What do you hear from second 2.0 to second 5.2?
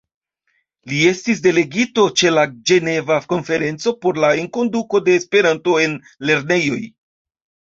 ĉe la Ĝeneva konferenco por la enkonduko de